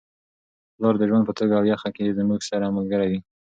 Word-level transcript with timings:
پلار 0.75 0.95
د 0.97 1.03
ژوند 1.09 1.23
په 1.27 1.33
توده 1.37 1.55
او 1.59 1.65
یخه 1.73 1.89
کي 1.95 2.15
زموږ 2.19 2.39
سره 2.49 2.73
ملګری 2.77 3.07
وي. 3.11 3.19